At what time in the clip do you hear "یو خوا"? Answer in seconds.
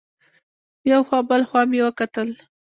0.91-1.19